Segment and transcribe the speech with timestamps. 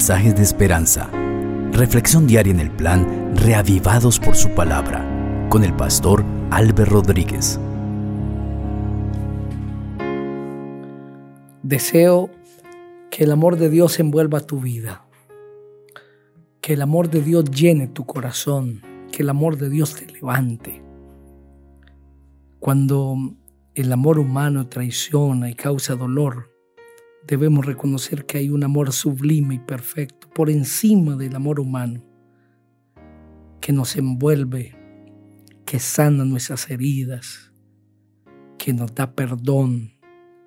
[0.00, 1.10] mensajes de esperanza.
[1.72, 5.04] Reflexión diaria en el plan Reavivados por su palabra
[5.50, 7.60] con el pastor Álvaro Rodríguez.
[11.62, 12.30] Deseo
[13.10, 15.04] que el amor de Dios envuelva tu vida,
[16.62, 18.80] que el amor de Dios llene tu corazón,
[19.12, 20.82] que el amor de Dios te levante.
[22.58, 23.34] Cuando
[23.74, 26.48] el amor humano traiciona y causa dolor,
[27.26, 32.04] debemos reconocer que hay un amor sublime y perfecto por encima del amor humano,
[33.60, 34.76] que nos envuelve,
[35.64, 37.52] que sana nuestras heridas,
[38.58, 39.92] que nos da perdón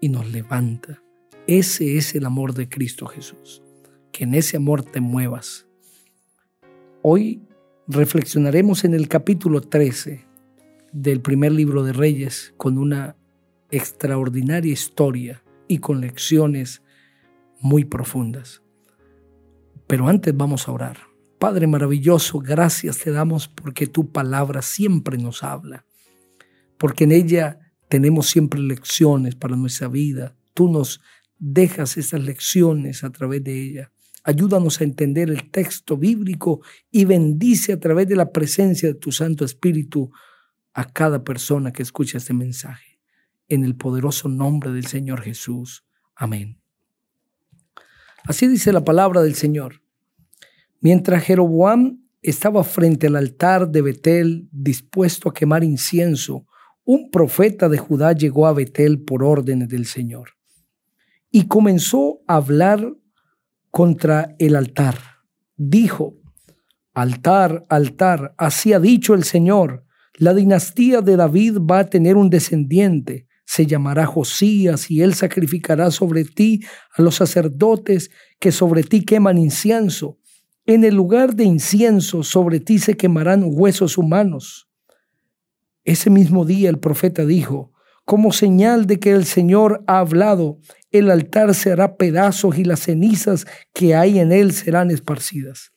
[0.02, 1.02] y nos levanta.
[1.48, 3.62] Ese es el amor de Cristo Jesús,
[4.12, 5.67] que en ese amor te muevas.
[7.02, 7.42] Hoy
[7.88, 10.26] reflexionaremos en el capítulo 13
[10.92, 13.17] del primer libro de Reyes con una
[13.72, 16.81] extraordinaria historia y con lecciones
[17.59, 18.61] muy profundas.
[19.88, 20.97] Pero antes vamos a orar.
[21.39, 25.86] Padre maravilloso, gracias te damos porque tu palabra siempre nos habla,
[26.78, 30.38] porque en ella tenemos siempre lecciones para nuestra vida.
[30.53, 31.02] Tú nos
[31.38, 33.92] dejas esas lecciones a través de ella.
[34.23, 39.11] Ayúdanos a entender el texto bíblico y bendice a través de la presencia de tu
[39.11, 40.11] Santo Espíritu
[40.73, 42.92] a cada persona que escucha este mensaje
[43.47, 45.86] en el poderoso nombre del Señor Jesús.
[46.16, 46.59] Amén.
[48.25, 49.81] Así dice la palabra del Señor.
[50.80, 56.45] Mientras Jeroboam estaba frente al altar de Betel dispuesto a quemar incienso,
[56.86, 60.31] un profeta de Judá llegó a Betel por órdenes del Señor
[61.31, 62.95] y comenzó a hablar
[63.71, 64.97] contra el altar.
[65.55, 66.16] Dijo,
[66.94, 72.30] altar, altar, así ha dicho el Señor, la dinastía de David va a tener un
[72.30, 76.61] descendiente se llamará Josías y él sacrificará sobre ti
[76.95, 80.17] a los sacerdotes que sobre ti queman incienso.
[80.66, 84.70] En el lugar de incienso sobre ti se quemarán huesos humanos.
[85.83, 87.73] Ese mismo día el profeta dijo,
[88.05, 90.59] como señal de que el Señor ha hablado,
[90.92, 95.73] el altar se hará pedazos y las cenizas que hay en él serán esparcidas.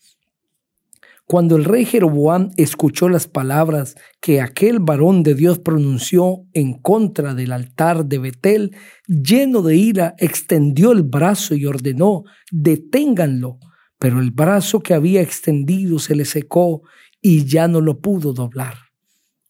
[1.29, 7.35] Cuando el rey Jeroboam escuchó las palabras que aquel varón de Dios pronunció en contra
[7.35, 8.77] del altar de Betel,
[9.09, 12.23] lleno de ira, extendió el brazo y ordenó,
[12.53, 13.59] deténganlo.
[13.99, 16.83] Pero el brazo que había extendido se le secó
[17.21, 18.77] y ya no lo pudo doblar.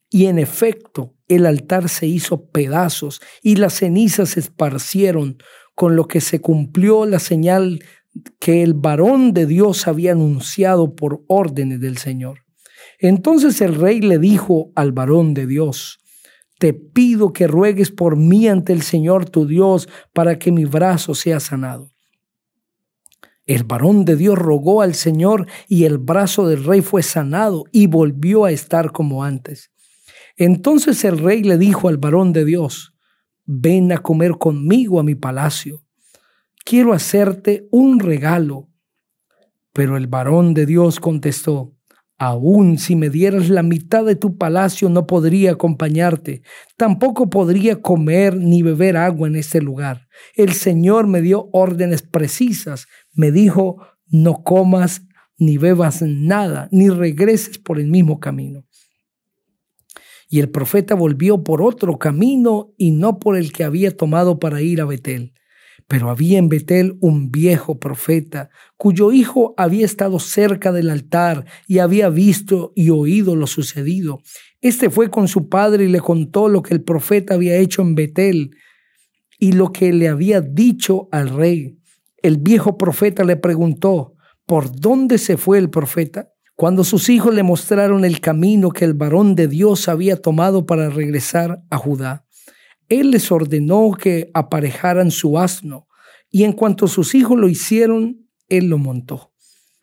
[0.09, 5.37] Y en efecto, el altar se hizo pedazos y las cenizas se esparcieron,
[5.75, 7.81] con lo que se cumplió la señal
[8.39, 12.45] que el varón de Dios había anunciado por órdenes del Señor.
[12.99, 15.99] Entonces el rey le dijo al varón de Dios,
[16.59, 21.15] te pido que ruegues por mí ante el Señor tu Dios para que mi brazo
[21.15, 21.91] sea sanado.
[23.45, 27.87] El varón de Dios rogó al Señor y el brazo del rey fue sanado y
[27.87, 29.71] volvió a estar como antes.
[30.37, 32.95] Entonces el rey le dijo al varón de Dios,
[33.45, 35.86] ven a comer conmigo a mi palacio
[36.67, 38.69] quiero hacerte un regalo.
[39.73, 41.73] Pero el varón de Dios contestó,
[42.19, 46.41] Aún si me dieras la mitad de tu palacio no podría acompañarte,
[46.79, 50.09] tampoco podría comer ni beber agua en este lugar.
[50.35, 55.03] El Señor me dio órdenes precisas, me dijo, no comas
[55.37, 58.65] ni bebas nada, ni regreses por el mismo camino.
[60.31, 64.63] Y el profeta volvió por otro camino y no por el que había tomado para
[64.63, 65.35] ir a Betel.
[65.87, 71.79] Pero había en Betel un viejo profeta, cuyo hijo había estado cerca del altar y
[71.79, 74.21] había visto y oído lo sucedido.
[74.61, 77.95] Este fue con su padre y le contó lo que el profeta había hecho en
[77.95, 78.51] Betel
[79.39, 81.79] y lo que le había dicho al rey.
[82.23, 84.15] El viejo profeta le preguntó,
[84.47, 86.33] ¿por dónde se fue el profeta?
[86.57, 90.89] Cuando sus hijos le mostraron el camino que el varón de Dios había tomado para
[90.89, 92.26] regresar a Judá.
[92.89, 95.89] Él les ordenó que aparejaran su asno,
[96.31, 99.33] y en cuanto sus hijos lo hicieron, él lo montó,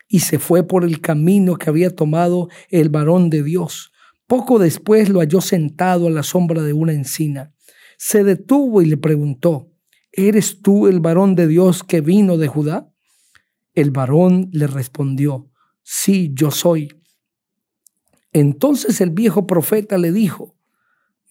[0.08, 3.92] y se fue por el camino que había tomado el varón de Dios.
[4.26, 7.52] Poco después lo halló sentado a la sombra de una encina.
[7.98, 9.70] Se detuvo y le preguntó,
[10.12, 12.92] ¿Eres tú el varón de Dios que vino de Judá?
[13.74, 15.50] El varón le respondió,
[15.82, 16.88] Sí, yo soy.
[18.32, 20.53] Entonces el viejo profeta le dijo,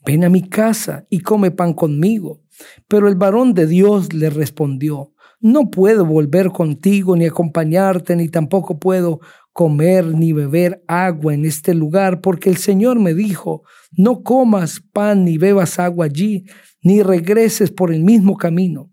[0.05, 2.41] ven a mi casa y come pan conmigo.
[2.87, 8.79] Pero el varón de Dios le respondió, no puedo volver contigo ni acompañarte, ni tampoco
[8.79, 9.19] puedo
[9.51, 15.25] comer ni beber agua en este lugar, porque el Señor me dijo, no comas pan
[15.25, 16.45] ni bebas agua allí,
[16.81, 18.89] ni regreses por el mismo camino.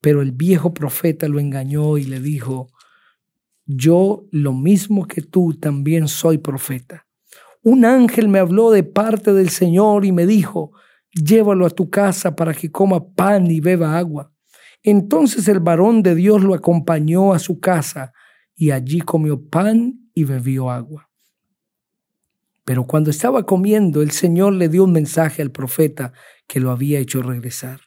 [0.00, 2.68] Pero el viejo profeta lo engañó y le dijo,
[3.66, 7.07] yo lo mismo que tú también soy profeta.
[7.62, 10.72] Un ángel me habló de parte del Señor y me dijo,
[11.12, 14.32] llévalo a tu casa para que coma pan y beba agua.
[14.82, 18.12] Entonces el varón de Dios lo acompañó a su casa
[18.54, 21.10] y allí comió pan y bebió agua.
[22.64, 26.12] Pero cuando estaba comiendo, el Señor le dio un mensaje al profeta
[26.46, 27.80] que lo había hecho regresar.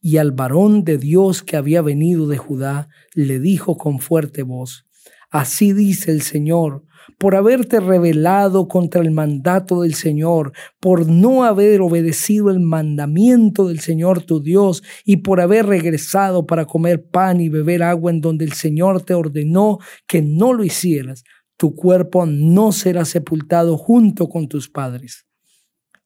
[0.00, 4.85] Y al varón de Dios que había venido de Judá le dijo con fuerte voz,
[5.30, 6.84] Así dice el Señor,
[7.18, 13.80] por haberte rebelado contra el mandato del Señor, por no haber obedecido el mandamiento del
[13.80, 18.44] Señor tu Dios y por haber regresado para comer pan y beber agua en donde
[18.44, 21.24] el Señor te ordenó que no lo hicieras,
[21.56, 25.26] tu cuerpo no será sepultado junto con tus padres.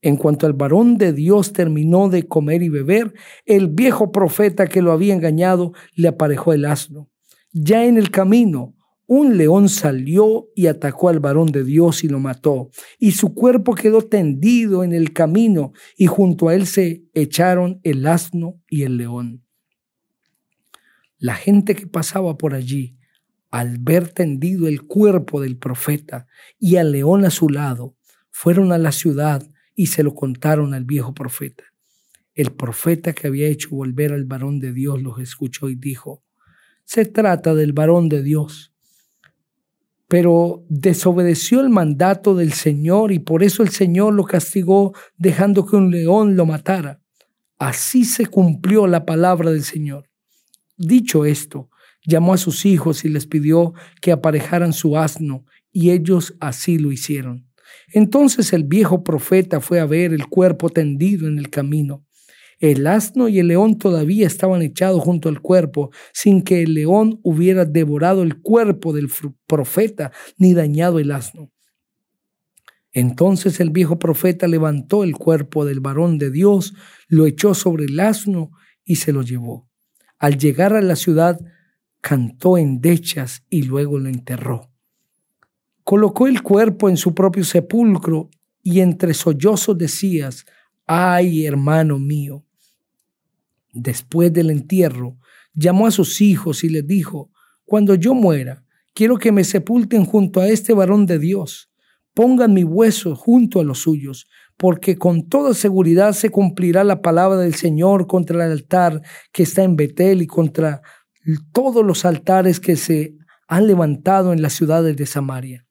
[0.03, 3.13] En cuanto al varón de Dios terminó de comer y beber,
[3.45, 7.11] el viejo profeta que lo había engañado le aparejó el asno.
[7.53, 8.75] Ya en el camino,
[9.13, 13.75] un león salió y atacó al varón de Dios y lo mató, y su cuerpo
[13.75, 18.99] quedó tendido en el camino, y junto a él se echaron el asno y el
[18.99, 19.45] león.
[21.19, 22.99] La gente que pasaba por allí,
[23.51, 26.29] al ver tendido el cuerpo del profeta
[26.61, 27.97] y al león a su lado,
[28.31, 29.43] fueron a la ciudad
[29.75, 31.65] y se lo contaron al viejo profeta.
[32.33, 36.23] El profeta que había hecho volver al varón de Dios los escuchó y dijo,
[36.85, 38.70] se trata del varón de Dios
[40.11, 45.77] pero desobedeció el mandato del Señor y por eso el Señor lo castigó dejando que
[45.77, 47.01] un león lo matara.
[47.59, 50.11] Así se cumplió la palabra del Señor.
[50.77, 51.71] Dicho esto,
[52.05, 56.91] llamó a sus hijos y les pidió que aparejaran su asno, y ellos así lo
[56.91, 57.47] hicieron.
[57.93, 62.05] Entonces el viejo profeta fue a ver el cuerpo tendido en el camino.
[62.61, 67.19] El asno y el león todavía estaban echados junto al cuerpo, sin que el león
[67.23, 69.11] hubiera devorado el cuerpo del
[69.47, 71.51] profeta ni dañado el asno.
[72.93, 76.75] Entonces el viejo profeta levantó el cuerpo del varón de Dios,
[77.09, 78.51] lo echó sobre el asno
[78.85, 79.67] y se lo llevó.
[80.19, 81.41] Al llegar a la ciudad,
[82.03, 84.71] cantó endechas y luego lo enterró.
[85.83, 88.29] Colocó el cuerpo en su propio sepulcro
[88.63, 90.45] y entre sollozos decías,
[90.87, 92.45] ay hermano mío,
[93.73, 95.19] Después del entierro,
[95.55, 97.31] llamó a sus hijos y les dijo,
[97.65, 98.65] Cuando yo muera,
[98.95, 101.71] quiero que me sepulten junto a este varón de Dios.
[102.15, 104.27] Pongan mi hueso junto a los suyos,
[104.57, 109.01] porque con toda seguridad se cumplirá la palabra del Señor contra el altar
[109.33, 110.83] que está en Betel y contra
[111.53, 113.15] todos los altares que se
[113.47, 115.67] han levantado en las ciudades de Samaria.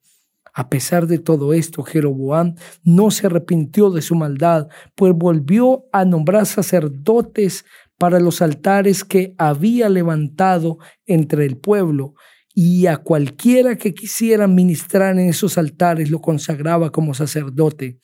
[0.52, 6.04] A pesar de todo esto, Jeroboam no se arrepintió de su maldad, pues volvió a
[6.04, 7.64] nombrar sacerdotes
[8.00, 12.14] para los altares que había levantado entre el pueblo,
[12.54, 17.98] y a cualquiera que quisiera ministrar en esos altares lo consagraba como sacerdote.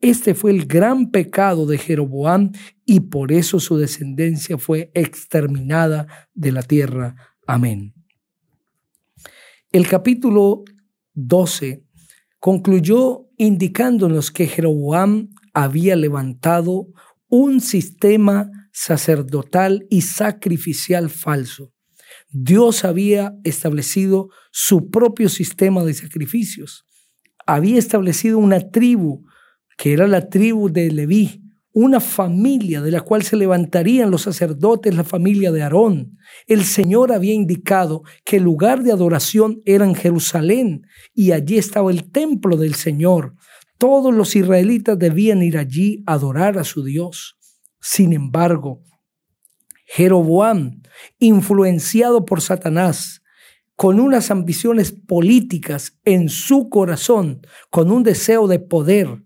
[0.00, 2.52] Este fue el gran pecado de Jeroboam
[2.86, 7.16] y por eso su descendencia fue exterminada de la tierra.
[7.44, 7.94] Amén.
[9.72, 10.62] El capítulo
[11.14, 11.82] 12
[12.38, 16.86] concluyó indicándonos que Jeroboam había levantado
[17.28, 21.72] un sistema sacerdotal y sacrificial falso.
[22.30, 26.84] Dios había establecido su propio sistema de sacrificios.
[27.46, 29.24] Había establecido una tribu,
[29.76, 31.42] que era la tribu de Leví,
[31.74, 36.18] una familia de la cual se levantarían los sacerdotes, la familia de Aarón.
[36.46, 40.82] El Señor había indicado que el lugar de adoración era en Jerusalén
[41.14, 43.34] y allí estaba el templo del Señor.
[43.78, 47.36] Todos los israelitas debían ir allí a adorar a su Dios.
[47.82, 48.80] Sin embargo,
[49.86, 50.80] Jeroboam,
[51.18, 53.22] influenciado por Satanás,
[53.74, 59.24] con unas ambiciones políticas en su corazón, con un deseo de poder,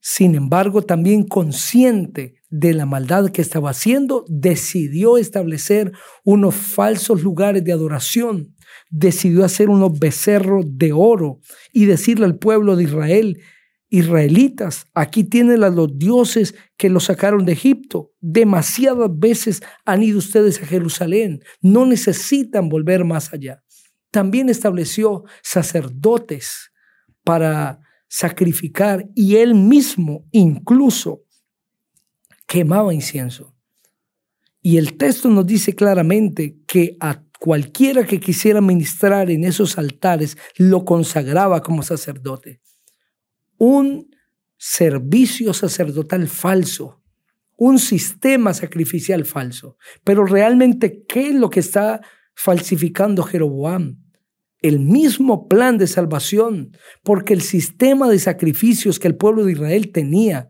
[0.00, 5.92] sin embargo, también consciente de la maldad que estaba haciendo, decidió establecer
[6.24, 8.56] unos falsos lugares de adoración,
[8.90, 11.38] decidió hacer unos becerros de oro
[11.72, 13.40] y decirle al pueblo de Israel
[13.92, 18.10] israelitas, aquí tienen los dioses que los sacaron de Egipto.
[18.22, 23.62] Demasiadas veces han ido ustedes a Jerusalén, no necesitan volver más allá.
[24.10, 26.72] También estableció sacerdotes
[27.22, 31.24] para sacrificar y él mismo incluso
[32.46, 33.54] quemaba incienso.
[34.62, 40.38] Y el texto nos dice claramente que a cualquiera que quisiera ministrar en esos altares
[40.56, 42.62] lo consagraba como sacerdote
[43.64, 44.10] un
[44.56, 47.00] servicio sacerdotal falso,
[47.56, 49.76] un sistema sacrificial falso.
[50.02, 52.00] Pero realmente, ¿qué es lo que está
[52.34, 54.02] falsificando Jeroboam?
[54.62, 59.90] el mismo plan de salvación, porque el sistema de sacrificios que el pueblo de Israel
[59.90, 60.48] tenía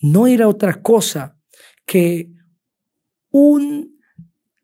[0.00, 1.36] no era otra cosa
[1.84, 2.30] que
[3.30, 3.98] un,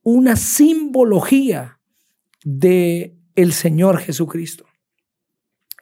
[0.04, 1.80] una simbología
[2.44, 4.66] de el Señor Jesucristo.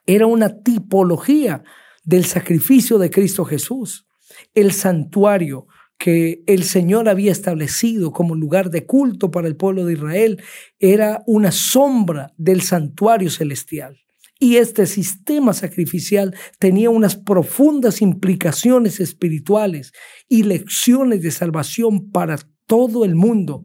[0.07, 1.63] Era una tipología
[2.05, 4.07] del sacrificio de Cristo Jesús.
[4.55, 5.67] El santuario
[5.99, 10.43] que el Señor había establecido como lugar de culto para el pueblo de Israel
[10.79, 13.99] era una sombra del santuario celestial.
[14.41, 19.93] Y este sistema sacrificial tenía unas profundas implicaciones espirituales
[20.29, 23.65] y lecciones de salvación para todo el mundo.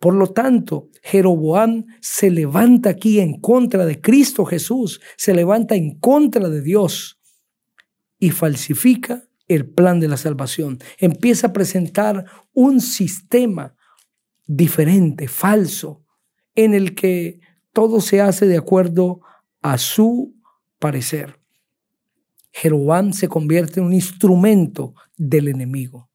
[0.00, 5.98] Por lo tanto, Jeroboam se levanta aquí en contra de Cristo Jesús, se levanta en
[5.98, 7.19] contra de Dios
[8.20, 10.78] y falsifica el plan de la salvación.
[10.98, 13.74] Empieza a presentar un sistema
[14.46, 16.04] diferente, falso,
[16.54, 17.40] en el que
[17.72, 19.22] todo se hace de acuerdo
[19.62, 20.36] a su
[20.78, 21.40] parecer.
[22.52, 26.08] Jeroboam se convierte en un instrumento del enemigo.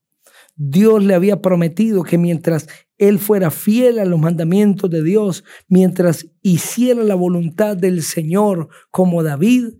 [0.56, 6.28] Dios le había prometido que mientras él fuera fiel a los mandamientos de Dios, mientras
[6.42, 9.74] hiciera la voluntad del Señor como David,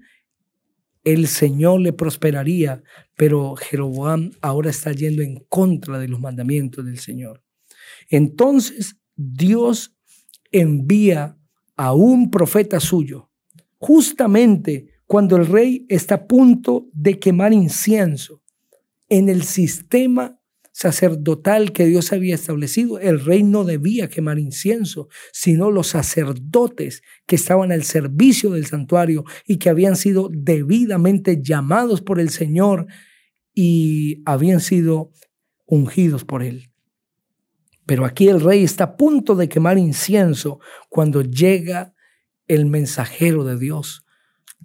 [1.06, 2.84] el Señor le prosperaría,
[3.16, 7.44] pero Jeroboam ahora está yendo en contra de los mandamientos del Señor.
[8.10, 9.96] Entonces Dios
[10.52, 11.38] envía
[11.78, 13.30] a un profeta suyo,
[13.78, 18.42] justamente cuando el rey está a punto de quemar incienso
[19.08, 20.40] en el sistema
[20.76, 23.00] sacerdotal que Dios había establecido.
[23.00, 29.24] El rey no debía quemar incienso, sino los sacerdotes que estaban al servicio del santuario
[29.48, 32.88] y que habían sido debidamente llamados por el Señor
[33.54, 35.14] y habían sido
[35.66, 36.74] ungidos por él.
[37.86, 41.94] Pero aquí el rey está a punto de quemar incienso cuando llega
[42.50, 44.06] el mensajero de Dios,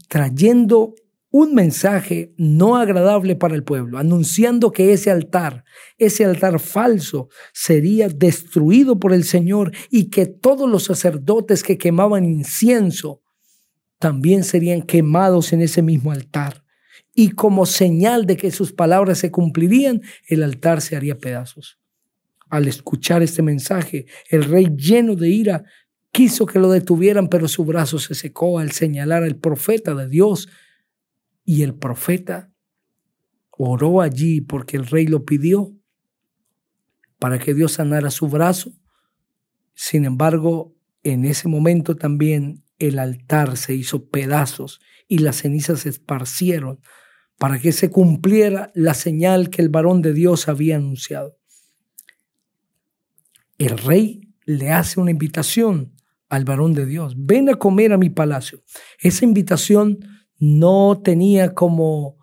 [0.08, 0.92] trayendo
[1.30, 5.64] un mensaje no agradable para el pueblo, anunciando que ese altar,
[5.96, 12.24] ese altar falso, sería destruido por el Señor y que todos los sacerdotes que quemaban
[12.24, 13.22] incienso
[14.00, 16.64] también serían quemados en ese mismo altar.
[17.14, 21.78] Y como señal de que sus palabras se cumplirían, el altar se haría pedazos.
[22.48, 25.64] Al escuchar este mensaje, el rey lleno de ira
[26.10, 30.48] quiso que lo detuvieran, pero su brazo se secó al señalar al profeta de Dios
[31.50, 32.52] y el profeta
[33.50, 35.74] oró allí porque el rey lo pidió
[37.18, 38.72] para que Dios sanara su brazo.
[39.74, 45.88] Sin embargo, en ese momento también el altar se hizo pedazos y las cenizas se
[45.88, 46.78] esparcieron
[47.36, 51.36] para que se cumpliera la señal que el varón de Dios había anunciado.
[53.58, 55.96] El rey le hace una invitación
[56.28, 57.14] al varón de Dios.
[57.16, 58.62] Ven a comer a mi palacio.
[59.00, 59.98] Esa invitación
[60.40, 62.18] no tenía como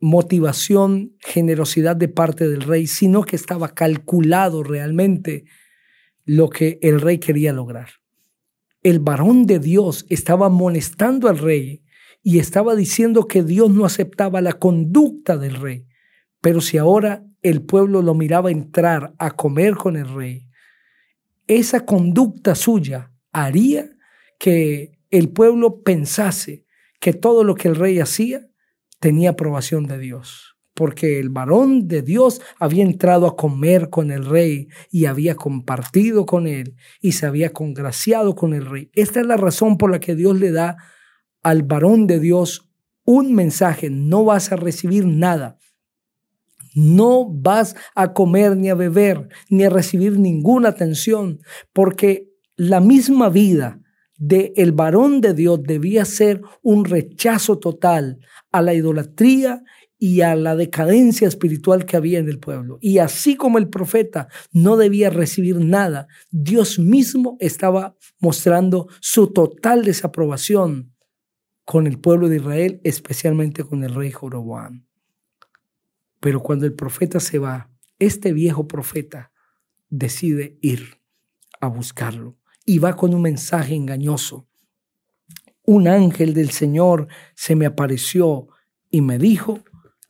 [0.00, 5.44] motivación generosidad de parte del rey, sino que estaba calculado realmente
[6.24, 7.88] lo que el rey quería lograr.
[8.82, 11.84] El varón de Dios estaba amonestando al rey
[12.20, 15.86] y estaba diciendo que Dios no aceptaba la conducta del rey.
[16.40, 20.48] Pero si ahora el pueblo lo miraba entrar a comer con el rey,
[21.46, 23.88] esa conducta suya haría
[24.40, 26.61] que el pueblo pensase
[27.02, 28.46] que todo lo que el rey hacía
[29.00, 34.24] tenía aprobación de Dios, porque el varón de Dios había entrado a comer con el
[34.24, 38.88] rey y había compartido con él y se había congraciado con el rey.
[38.94, 40.76] Esta es la razón por la que Dios le da
[41.42, 42.70] al varón de Dios
[43.02, 45.58] un mensaje, no vas a recibir nada.
[46.76, 51.40] No vas a comer ni a beber ni a recibir ninguna atención,
[51.72, 53.81] porque la misma vida
[54.22, 58.20] de el varón de Dios debía ser un rechazo total
[58.52, 59.64] a la idolatría
[59.98, 62.78] y a la decadencia espiritual que había en el pueblo.
[62.80, 69.84] Y así como el profeta no debía recibir nada, Dios mismo estaba mostrando su total
[69.84, 70.94] desaprobación
[71.64, 74.86] con el pueblo de Israel, especialmente con el rey Joroboam.
[76.20, 79.32] Pero cuando el profeta se va, este viejo profeta
[79.90, 81.00] decide ir
[81.60, 84.48] a buscarlo y va con un mensaje engañoso.
[85.64, 88.48] Un ángel del Señor se me apareció
[88.90, 89.60] y me dijo,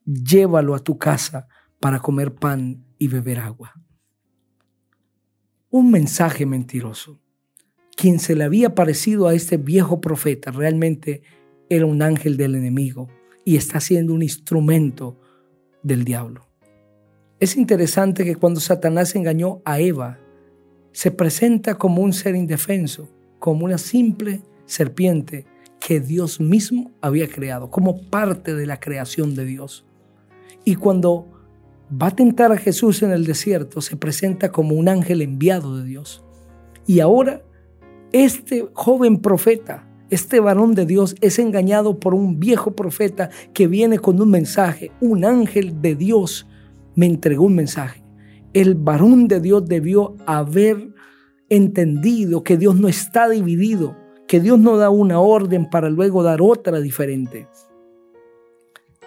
[0.04, 1.46] llévalo a tu casa
[1.80, 3.72] para comer pan y beber agua.
[5.70, 7.20] Un mensaje mentiroso.
[7.96, 11.22] Quien se le había parecido a este viejo profeta realmente
[11.68, 13.08] era un ángel del enemigo
[13.44, 15.20] y está siendo un instrumento
[15.82, 16.48] del diablo.
[17.40, 20.21] Es interesante que cuando Satanás engañó a Eva
[20.92, 23.08] se presenta como un ser indefenso,
[23.38, 25.46] como una simple serpiente
[25.80, 29.84] que Dios mismo había creado, como parte de la creación de Dios.
[30.64, 31.26] Y cuando
[31.90, 35.84] va a tentar a Jesús en el desierto, se presenta como un ángel enviado de
[35.84, 36.22] Dios.
[36.86, 37.42] Y ahora
[38.12, 43.98] este joven profeta, este varón de Dios, es engañado por un viejo profeta que viene
[43.98, 44.92] con un mensaje.
[45.00, 46.46] Un ángel de Dios
[46.94, 48.01] me entregó un mensaje.
[48.54, 50.92] El varón de Dios debió haber
[51.48, 56.42] entendido que Dios no está dividido, que Dios no da una orden para luego dar
[56.42, 57.48] otra diferente.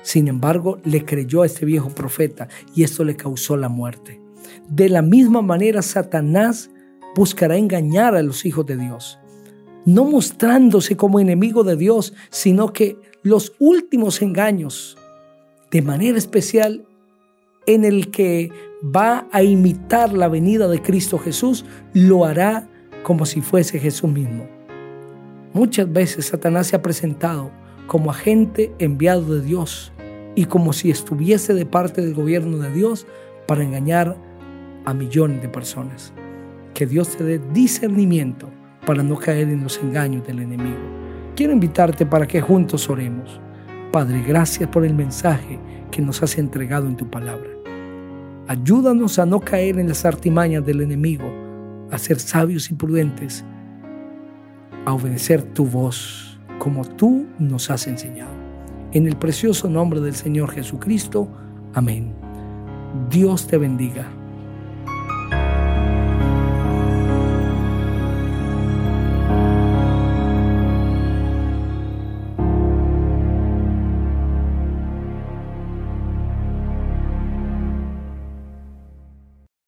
[0.01, 4.21] Sin embargo, le creyó a este viejo profeta y esto le causó la muerte.
[4.69, 6.69] De la misma manera, Satanás
[7.15, 9.19] buscará engañar a los hijos de Dios,
[9.85, 14.97] no mostrándose como enemigo de Dios, sino que los últimos engaños,
[15.71, 16.85] de manera especial
[17.65, 18.51] en el que
[18.85, 22.67] va a imitar la venida de Cristo Jesús, lo hará
[23.03, 24.47] como si fuese Jesús mismo.
[25.53, 27.49] Muchas veces Satanás se ha presentado
[27.87, 29.91] como agente enviado de Dios
[30.35, 33.07] y como si estuviese de parte del gobierno de Dios
[33.47, 34.17] para engañar
[34.85, 36.13] a millones de personas.
[36.73, 38.49] Que Dios te dé discernimiento
[38.85, 40.77] para no caer en los engaños del enemigo.
[41.35, 43.39] Quiero invitarte para que juntos oremos.
[43.91, 45.57] Padre, gracias por el mensaje
[45.89, 47.54] que nos has entregado en tu palabra.
[48.47, 51.25] Ayúdanos a no caer en las artimañas del enemigo,
[51.91, 53.43] a ser sabios y prudentes,
[54.85, 58.31] a obedecer tu voz como tú nos has enseñado.
[58.91, 61.27] En el precioso nombre del Señor Jesucristo.
[61.73, 62.13] Amén.
[63.09, 64.07] Dios te bendiga.